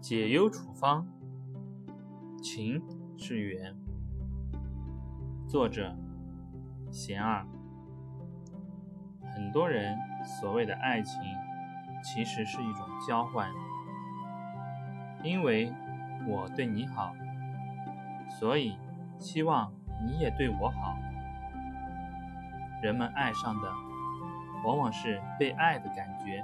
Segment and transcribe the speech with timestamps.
[0.00, 1.06] 解忧处方，
[2.42, 2.82] 情
[3.18, 3.76] 是缘。
[5.46, 5.94] 作者：
[6.90, 7.46] 贤二。
[9.34, 11.20] 很多人所谓的爱情，
[12.02, 13.50] 其实是一种交换。
[15.22, 15.70] 因为
[16.26, 17.12] 我对你好，
[18.40, 18.78] 所以
[19.18, 19.70] 希望
[20.06, 20.96] 你也对我好。
[22.82, 23.70] 人们爱上的，
[24.64, 26.42] 往往是被爱的感觉，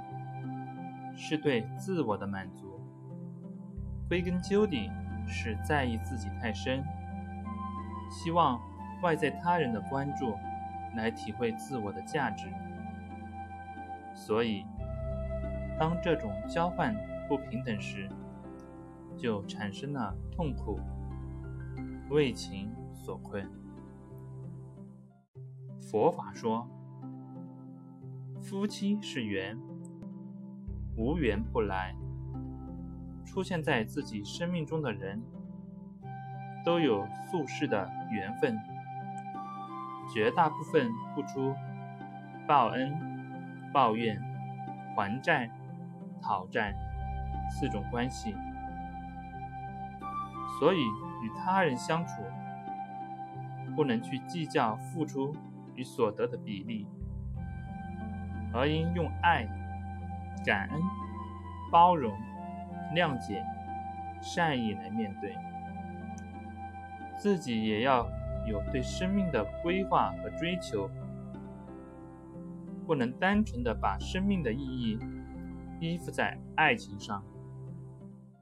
[1.15, 2.76] 是对自我的满足。
[4.07, 4.89] 归根究底
[5.27, 6.83] 是在意自己太深，
[8.09, 8.59] 希望
[9.01, 10.33] 外在他人的关注
[10.95, 12.47] 来体会自我的价值，
[14.15, 14.65] 所以
[15.77, 16.95] 当这种交换
[17.27, 18.09] 不平等时，
[19.17, 20.79] 就产生了痛苦，
[22.09, 23.45] 为情所困。
[25.91, 26.65] 佛法说，
[28.41, 29.57] 夫妻是缘，
[30.95, 31.93] 无缘不来。
[33.27, 35.21] 出现在自己生命中的人，
[36.65, 38.57] 都有宿世的缘分，
[40.11, 41.53] 绝大部分不出
[42.47, 42.97] 报恩、
[43.71, 44.19] 报怨、
[44.95, 45.51] 还债、
[46.19, 46.73] 讨债
[47.51, 48.33] 四种关系，
[50.57, 50.79] 所以
[51.21, 52.23] 与他人相处，
[53.75, 55.35] 不能去计较付出
[55.75, 56.87] 与所得的比例，
[58.51, 59.45] 而应用爱、
[60.43, 60.81] 感恩、
[61.69, 62.17] 包容。
[62.95, 63.43] 谅解、
[64.21, 65.35] 善意来面对，
[67.17, 68.07] 自己也要
[68.45, 70.89] 有对生命的规划和追求，
[72.85, 74.99] 不能单纯的把生命的意义
[75.79, 77.23] 依附在爱情上。